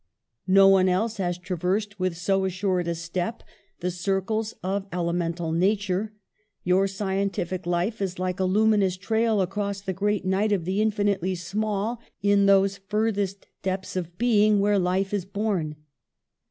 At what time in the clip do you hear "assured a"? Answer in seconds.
2.45-2.95